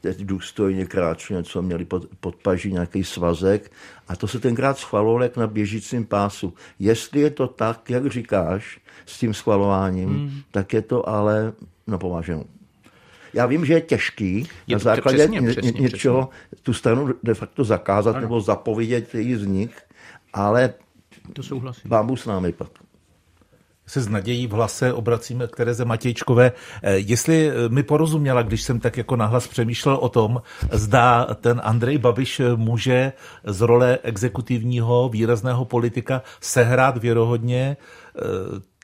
[0.00, 3.72] teď důstojně kráčeli, něco měli pod, pod paží nějaký svazek
[4.08, 6.54] a to se tenkrát schvalovalo jak na běžícím pásu.
[6.78, 10.40] Jestli je to tak, jak říkáš, s tím schvalováním, hmm.
[10.50, 11.52] tak je to ale
[11.86, 12.44] napováženou.
[13.32, 16.62] Já vím, že je těžký je na základě přesně, ně, přesně, něčeho přesně.
[16.62, 18.20] tu stranu de facto zakázat ano.
[18.20, 19.82] nebo zapovědět její vznik,
[20.32, 20.74] ale
[21.32, 21.88] to souhlasím.
[21.90, 22.68] Bábu s námi pak
[23.86, 26.52] se s nadějí v hlase obracíme k Tereze Matějčkové.
[26.82, 31.60] Eh, jestli eh, mi porozuměla, když jsem tak jako nahlas přemýšlel o tom, zda ten
[31.64, 33.12] Andrej Babiš eh, může
[33.44, 37.76] z role exekutivního výrazného politika sehrát věrohodně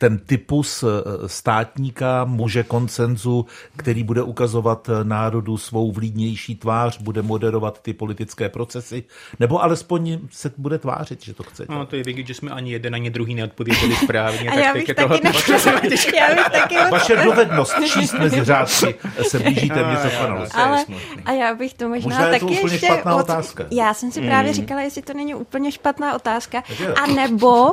[0.03, 7.23] ten typus eh, státníka, muže koncenzu, který bude ukazovat eh, národu svou vlídnější tvář, bude
[7.23, 9.05] moderovat ty politické procesy,
[9.41, 11.67] nebo alespoň se bude tvářit, že to chce.
[11.69, 14.51] No, to je vidět, že jsme ani jeden, ani druhý neodpověděli správně.
[14.51, 16.07] A já bych taky bych
[16.53, 20.57] taky Vaše dovednost číst mezi řádky se blíží téměř dokonalosti.
[20.57, 20.85] Ale,
[21.25, 22.87] a já bych to možná, možná taky ještě...
[22.87, 23.21] špatná od...
[23.21, 23.65] otázka.
[23.71, 24.55] Já jsem si právě mm.
[24.55, 26.63] říkala, jestli to není úplně špatná otázka.
[27.03, 27.73] A nebo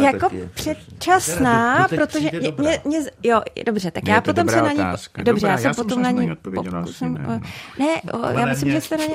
[0.00, 4.72] jako předčasná možná, protože mě, mě, mě, jo, dobře, tak mě já potom se na
[4.72, 7.40] ní, dobře, dobrá, já jsem potom na ní pokusím, ne,
[7.78, 9.14] ne o, já myslím, že jste na ně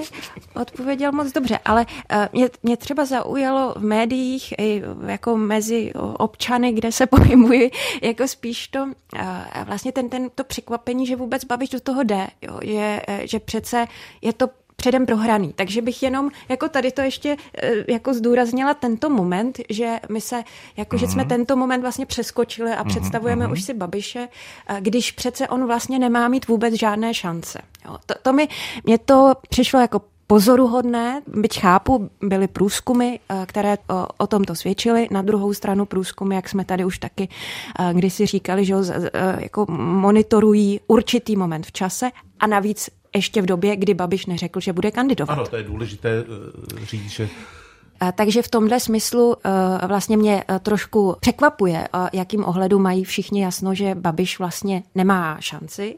[0.54, 6.74] odpověděl moc dobře, ale uh, mě, mě třeba zaujalo v médiích i jako mezi občany,
[6.74, 7.72] kde se pohybuji,
[8.02, 8.90] jako spíš to, uh,
[9.66, 13.86] vlastně ten, ten, to překvapení, že vůbec Babiš do toho jde, jo, že, že přece
[14.22, 14.50] je to
[14.86, 15.54] předem prohraný.
[15.56, 20.44] Takže bych jenom jako tady to ještě eh, jako zdůraznila tento moment, že my se,
[20.78, 21.00] jako uh-huh.
[21.00, 21.30] že jsme mhm.
[21.30, 22.88] tento moment vlastně přeskočili a uh-huh.
[22.88, 23.52] představujeme uh-huh.
[23.52, 24.28] už si Babiše,
[24.68, 27.60] eh, když přece on vlastně nemá mít vůbec žádné šance.
[27.86, 28.48] Jo, to, to mi,
[28.84, 35.08] mě to přišlo jako pozoruhodné, byť chápu, byly průzkumy, eh, které o, o tomto svědčily.
[35.12, 37.30] Na druhou stranu průzkumy, jak jsme tady už taky
[37.94, 38.76] kdysi říkali, že
[39.38, 44.74] jako monitorují určitý moment v čase a navíc ještě v době, kdy Babiš neřekl, že
[44.74, 45.34] bude kandidovat.
[45.34, 47.30] Ano, to je důležité eh, říct, že
[48.16, 53.76] takže v tomhle smyslu eh, vlastně mě eh, trošku překvapuje, jakým ohledu mají všichni jasno,
[53.76, 55.98] že Babiš vlastně nemá šanci.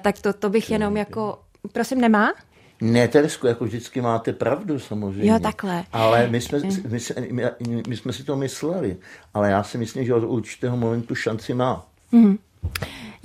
[0.00, 1.38] Tak to, to bych jenom jako...
[1.72, 2.32] Prosím, nemá?
[2.80, 5.30] Ne, Teresko, jako vždycky máte pravdu samozřejmě.
[5.32, 5.84] Jo, takhle.
[5.92, 6.98] Ale my jsme, my,
[7.30, 8.96] my, my jsme si to mysleli.
[9.34, 11.86] Ale já si myslím, že od určitého momentu šanci má.
[12.12, 12.38] Mm.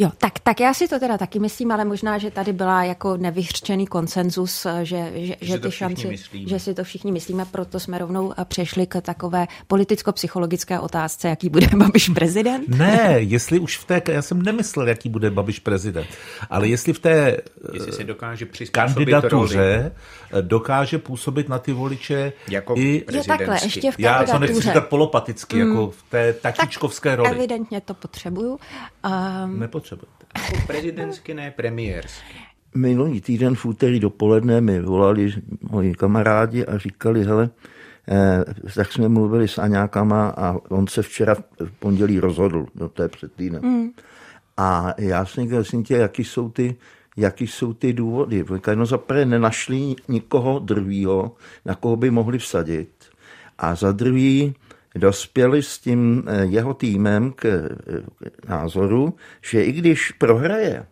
[0.02, 3.18] Jo, tak, tak já si to teda taky myslím, ale možná, že tady byla jako
[3.18, 7.98] nevyhřčený konsenzus, že, že, že, že ty šanci, že si to všichni myslíme, proto jsme
[7.98, 12.68] rovnou přešli k takové politicko-psychologické otázce, jaký bude Babiš prezident.
[12.68, 16.08] Ne, jestli už v té, já jsem nemyslel, jaký bude Babiš prezident,
[16.50, 17.38] ale jestli v té
[17.74, 19.92] jestli se dokáže kandidatuře
[20.32, 20.48] roli.
[20.48, 24.88] dokáže působit na ty voliče jako i je takhle, ještě v Já to nechci říkat
[24.88, 25.70] polopaticky, mm.
[25.70, 27.30] jako v té tatíčkovské roli.
[27.30, 28.60] Evidentně to potřebuju.
[29.06, 29.60] Um,
[29.92, 30.26] Nepotřebujete.
[30.56, 32.36] Jako prezidentský, ne premiérský.
[32.76, 37.50] Minulý týden v úterý dopoledne mi volali moji kamarádi a říkali, hele,
[38.08, 38.44] eh,
[38.76, 43.10] tak jsme mluvili s Aňákama a on se včera v pondělí rozhodl, no to je
[43.10, 43.62] před týdnem.
[43.64, 43.90] Mm.
[44.58, 46.76] A já jsem říkal, tě, jaký jsou ty,
[47.18, 48.46] jaký jsou ty důvody.
[48.76, 52.90] No za prvé nenašli nikoho druhého, na koho by mohli vsadit.
[53.58, 54.56] A za druhý
[54.96, 58.02] dospěli s tím eh, jeho týmem k eh,
[58.48, 60.86] názoru, že i když prohraje,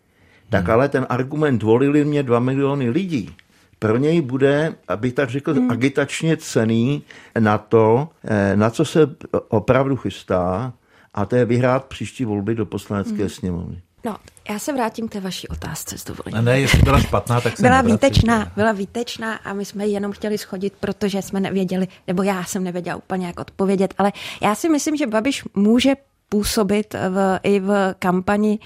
[0.50, 0.72] tak hmm.
[0.72, 3.34] ale ten argument volili mě dva miliony lidí.
[3.78, 5.70] Pro něj bude, aby tak řekl, hmm.
[5.70, 7.02] agitačně cený
[7.38, 9.00] na to, eh, na co se
[9.48, 10.72] opravdu chystá,
[11.14, 13.28] a to je vyhrát příští volby do poslanecké hmm.
[13.28, 13.82] sněmovny.
[14.04, 14.16] No,
[14.48, 16.44] já se vrátím k té vaší otázce s dovolením.
[16.44, 20.38] Ne, jestli byla špatná, tak se Byla výtečná, byla výtečná a my jsme jenom chtěli
[20.38, 24.96] schodit, protože jsme nevěděli, nebo já jsem nevěděla úplně, jak odpovědět, ale já si myslím,
[24.96, 25.94] že Babiš může
[26.28, 28.58] působit v, i v kampani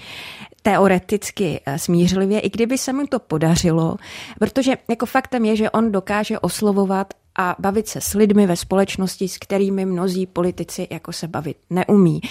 [0.61, 3.95] teoreticky eh, smířlivě, i kdyby se mu to podařilo,
[4.39, 9.27] protože jako faktem je, že on dokáže oslovovat a bavit se s lidmi ve společnosti,
[9.27, 12.21] s kterými mnozí politici jako se bavit neumí.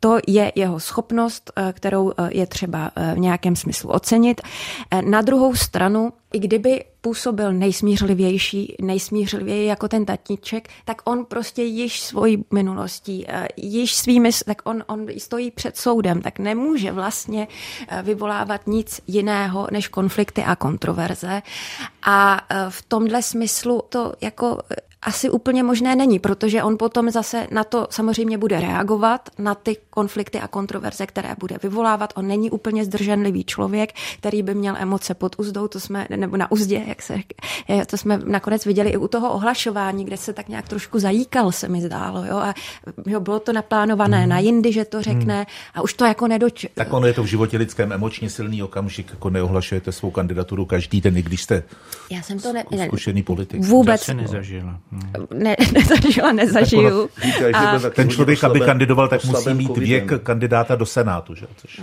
[0.00, 4.40] To je jeho schopnost, eh, kterou eh, je třeba eh, v nějakém smyslu ocenit.
[5.04, 12.00] Na druhou stranu, i kdyby působil nejsmířlivější, nejsmířlivěji jako ten tatníček, tak on prostě již
[12.00, 17.48] svojí minulostí, již svými, tak on, on stojí před soudem, tak nemůže vlastně
[18.02, 21.42] vyvolávat nic jiného než konflikty a kontroverze.
[22.02, 24.58] A v tomhle smyslu to jako
[25.02, 29.76] asi úplně možné není, protože on potom zase na to samozřejmě bude reagovat, na ty
[29.90, 32.12] konflikty a kontroverze, které bude vyvolávat.
[32.16, 36.50] On není úplně zdrženlivý člověk, který by měl emoce pod uzdou, to jsme, nebo na
[36.50, 37.18] uzdě, jak se,
[37.86, 41.68] to jsme nakonec viděli i u toho ohlašování, kde se tak nějak trošku zajíkal, se
[41.68, 42.24] mi zdálo.
[42.24, 42.36] Jo?
[42.36, 42.54] A
[43.06, 44.28] jo, bylo to naplánované hmm.
[44.28, 45.46] na jindy, že to řekne hmm.
[45.74, 46.66] a už to jako nedoč...
[46.74, 51.00] Tak ono je to v životě lidském emočně silný okamžik, jako neohlašujete svou kandidaturu každý
[51.00, 51.62] den, i když jste
[52.10, 53.64] Já jsem to ne, zkušený politik.
[53.64, 54.00] Vůbec.
[54.00, 54.80] se nezažila.
[55.34, 57.10] Ne, nezažila, nezažiju.
[57.54, 57.78] a...
[57.90, 61.34] Ten člověk, aby kandidoval, tak musí mít věk kandidáta do Senátu.
[61.34, 61.46] Že?
[61.56, 61.80] Což...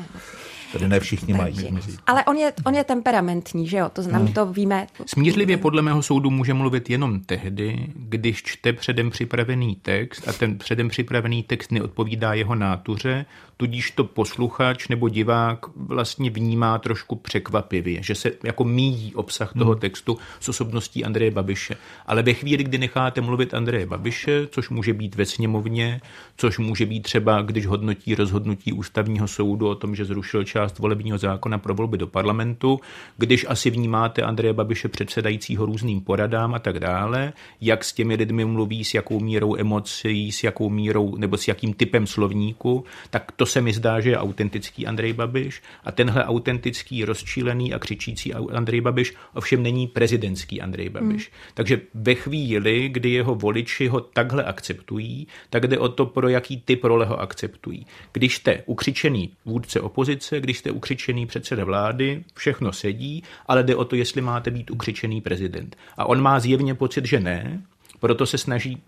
[0.72, 1.70] Tedy ne všichni mají.
[2.08, 3.90] Ale on je, on je temperamentní, že jo?
[3.94, 4.34] To znamená, hmm.
[4.34, 4.88] to víme.
[5.06, 10.58] Smířlivě podle mého soudu může mluvit jenom tehdy, když čte předem připravený text a ten
[10.58, 13.26] předem připravený text neodpovídá jeho nátuře,
[13.58, 19.72] tudíž to posluchač nebo divák vlastně vnímá trošku překvapivě, že se jako míjí obsah toho
[19.72, 19.80] hmm.
[19.80, 21.76] textu s osobností Andreje Babiše.
[22.06, 26.02] Ale ve chvíli, kdy necháte mluvit Andreje Babiše, což může být ve sněmovně,
[26.38, 31.18] což může být třeba, když hodnotí rozhodnutí ústavního soudu o tom, že zrušil část volebního
[31.18, 32.80] zákona pro volby do parlamentu,
[33.18, 38.46] když asi vnímáte Andreje Babiše předsedajícího různým poradám a tak dále, jak s těmi lidmi
[38.46, 43.46] mluví, s jakou mírou emocí, s jakou mírou nebo s jakým typem slovníku, tak to
[43.46, 48.82] se mi zdá, že je autentický Andrej Babiš a tenhle autentický, rozčílený a křičící Andrej
[48.82, 51.24] Babiš ovšem není prezidentský Andrej Babiš.
[51.28, 51.52] Hmm.
[51.54, 56.62] Takže ve chvíli, kdy jeho voliči ho takhle akceptují, tak jde o to, pro jaký
[56.62, 57.86] typ role ho akceptují.
[58.14, 63.86] Když jste ukřičený vůdce opozice, když jste ukřičený předseda vlády, všechno sedí, ale jde o
[63.86, 65.76] to, jestli máte být ukřičený prezident.
[65.98, 67.62] A on má zjevně pocit, že ne,
[68.00, 68.82] proto se snaží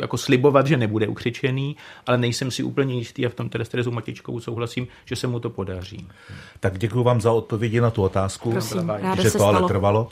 [0.00, 3.68] jako slibovat, že nebude ukřičený, ale nejsem si úplně jistý a v tom teda s
[3.68, 6.06] Terezou Matičkou souhlasím, že se mu to podaří.
[6.60, 9.56] Tak děkuji vám za odpovědi na tu otázku, Prosím, že to stalo.
[9.56, 10.08] ale trvalo.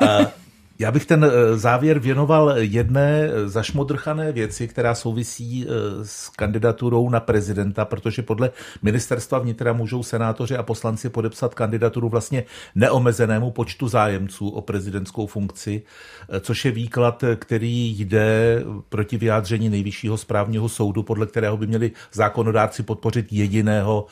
[0.78, 5.70] Já bych ten eh, závěr věnoval jedné eh, zašmodrchané věci, která souvisí eh,
[6.02, 8.50] s kandidaturou na prezidenta, protože podle
[8.82, 15.82] ministerstva vnitra můžou senátoři a poslanci podepsat kandidaturu vlastně neomezenému počtu zájemců o prezidentskou funkci,
[16.40, 22.82] což je výklad, který jde proti vyjádření nejvyššího správního soudu, podle kterého by měli zákonodárci
[22.82, 24.06] podpořit jediného,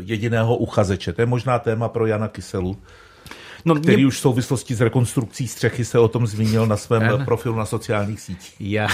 [0.00, 1.12] jediného uchazeče.
[1.12, 2.76] To je možná téma pro Jana Kyselu.
[3.64, 4.06] No, který mě...
[4.06, 7.24] už v souvislosti s rekonstrukcí střechy se o tom zmínil na svém ano.
[7.24, 8.54] profilu na sociálních sítích.
[8.60, 8.88] Já,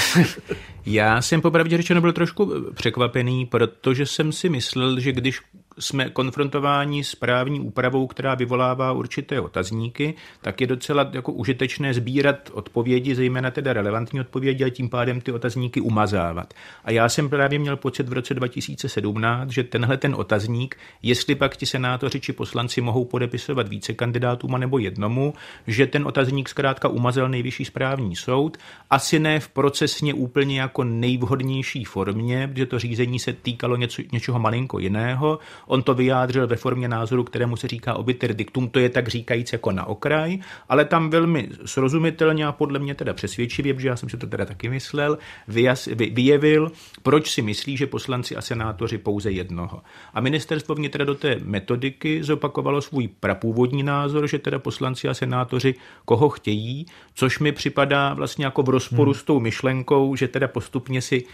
[0.87, 5.41] já jsem popravdě řečeno byl trošku překvapený, protože jsem si myslel, že když
[5.79, 12.51] jsme konfrontováni s právní úpravou, která vyvolává určité otazníky, tak je docela jako užitečné sbírat
[12.53, 16.55] odpovědi, zejména teda relevantní odpovědi a tím pádem ty otazníky umazávat.
[16.85, 21.57] A já jsem právě měl pocit v roce 2017, že tenhle ten otazník, jestli pak
[21.57, 25.35] ti senátoři či poslanci mohou podepisovat více kandidátům nebo jednomu,
[25.67, 28.57] že ten otazník zkrátka umazal nejvyšší správní soud,
[28.91, 34.39] asi ne v procesně úplně jako nejvhodnější formě, protože to řízení se týkalo něco, něčeho
[34.39, 38.89] malinko jiného, On to vyjádřil ve formě názoru, kterému se říká obiter dictum, to je
[38.89, 40.39] tak říkajíc jako na okraj,
[40.69, 44.45] ale tam velmi srozumitelně a podle mě teda přesvědčivě, protože já jsem si to teda
[44.45, 49.83] taky myslel, vyjas, vy, vyjevil, proč si myslí, že poslanci a senátoři pouze jednoho.
[50.15, 55.75] A ministerstvo vnitra do té metodiky zopakovalo svůj prapůvodní názor, že teda poslanci a senátoři
[56.05, 59.21] koho chtějí, což mi připadá vlastně jako v rozporu hmm.
[59.21, 61.25] s tou myšlenkou, že teda postupně si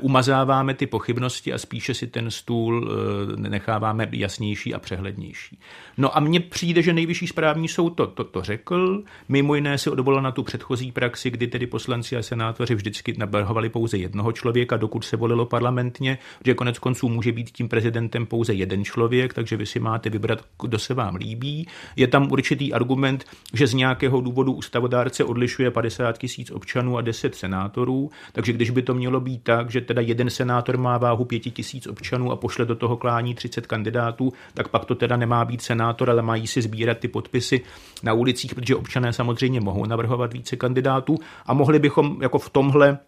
[0.00, 5.58] umazáváme ty pochybnosti a spíše si ten stůl eh, nechá necháváme jasnější a přehlednější.
[5.98, 9.02] No a mně přijde, že nejvyšší správní soud to, to, to řekl.
[9.28, 13.68] Mimo jiné se odvolal na tu předchozí praxi, kdy tedy poslanci a senátoři vždycky navrhovali
[13.68, 18.54] pouze jednoho člověka, dokud se volilo parlamentně, že konec konců může být tím prezidentem pouze
[18.54, 21.68] jeden člověk, takže vy si máte vybrat, kdo se vám líbí.
[21.96, 23.24] Je tam určitý argument,
[23.54, 28.82] že z nějakého důvodu ústavodárce odlišuje 50 tisíc občanů a 10 senátorů, takže když by
[28.82, 32.64] to mělo být tak, že teda jeden senátor má váhu 5 tisíc občanů a pošle
[32.64, 36.62] do toho klání 30 kandidátů, tak pak to teda nemá být senátor, ale mají si
[36.62, 37.60] sbírat ty podpisy
[38.02, 42.98] na ulicích, protože občané samozřejmě mohou navrhovat více kandidátů a mohli bychom jako v tomhle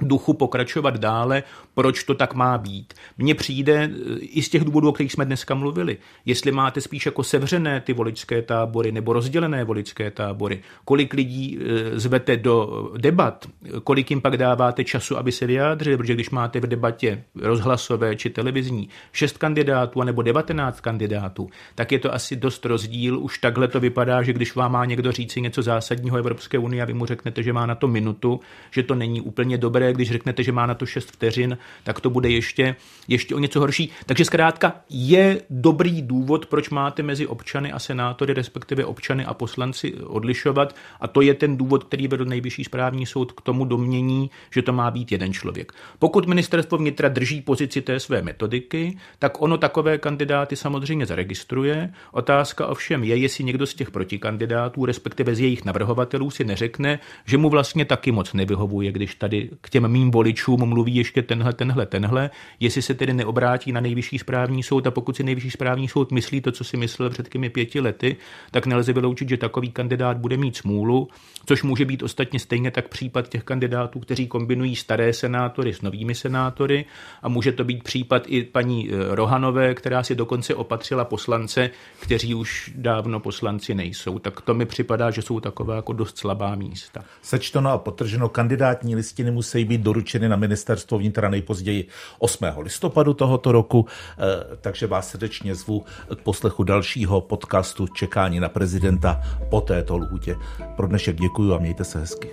[0.00, 1.42] duchu pokračovat dále,
[1.74, 2.94] proč to tak má být.
[3.18, 7.06] Mně přijde e, i z těch důvodů, o kterých jsme dneska mluvili, jestli máte spíš
[7.06, 13.46] jako sevřené ty voličské tábory nebo rozdělené voličské tábory, kolik lidí e, zvete do debat,
[13.84, 18.30] kolik jim pak dáváte času, aby se vyjádřili, protože když máte v debatě rozhlasové či
[18.30, 23.18] televizní šest kandidátů nebo 19 kandidátů, tak je to asi dost rozdíl.
[23.18, 26.86] Už takhle to vypadá, že když vám má někdo říci něco zásadního Evropské unie a
[26.86, 28.40] vy mu řeknete, že má na to minutu,
[28.70, 32.00] že to není úplně dobré dobré, když řeknete, že má na to 6 vteřin, tak
[32.00, 32.76] to bude ještě,
[33.08, 33.90] ještě o něco horší.
[34.06, 39.94] Takže zkrátka je dobrý důvod, proč máte mezi občany a senátory, respektive občany a poslanci
[39.94, 44.62] odlišovat a to je ten důvod, který vedl nejvyšší správní soud k tomu domění, že
[44.62, 45.72] to má být jeden člověk.
[45.98, 51.92] Pokud ministerstvo vnitra drží pozici té své metodiky, tak ono takové kandidáty samozřejmě zaregistruje.
[52.12, 57.38] Otázka ovšem je, jestli někdo z těch protikandidátů, respektive z jejich navrhovatelů si neřekne, že
[57.38, 61.86] mu vlastně taky moc nevyhovuje, když tady k těm mým voličům mluví ještě tenhle, tenhle,
[61.86, 66.12] tenhle, jestli se tedy neobrátí na nejvyšší správní soud a pokud si nejvyšší správní soud
[66.12, 68.16] myslí to, co si myslel před těmi pěti lety,
[68.50, 71.08] tak nelze vyloučit, že takový kandidát bude mít smůlu,
[71.46, 76.14] což může být ostatně stejně tak případ těch kandidátů, kteří kombinují staré senátory s novými
[76.14, 76.84] senátory
[77.22, 81.70] a může to být případ i paní eh, Rohanové, která si dokonce opatřila poslance,
[82.00, 84.18] kteří už dávno poslanci nejsou.
[84.18, 87.04] Tak to mi připadá, že jsou takové jako dost slabá místa.
[87.22, 91.88] Sečteno a potrženo, kandidátní listiny musí být doručeny na ministerstvo vnitra nejpozději
[92.18, 92.44] 8.
[92.58, 93.86] listopadu tohoto roku,
[94.18, 95.84] eh, takže vás srdečně zvu
[96.16, 100.36] k poslechu dalšího podcastu Čekání na prezidenta po této lhůtě.
[100.76, 102.28] Pro dnešek děkuji a mějte se hezky.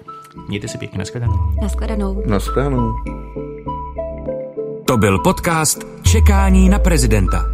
[0.48, 1.34] Mějte se pěkně, nashledanou.
[1.62, 2.24] Nashledanou.
[2.26, 2.94] Nashledanou.
[4.88, 7.46] To byl podcast Čekání na prezidenta.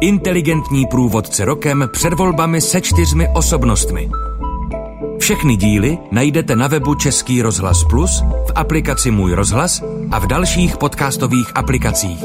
[0.00, 4.10] Inteligentní průvodce rokem před volbami se čtyřmi osobnostmi.
[5.18, 10.76] Všechny díly najdete na webu Český rozhlas Plus, v aplikaci Můj rozhlas a v dalších
[10.76, 12.24] podcastových aplikacích.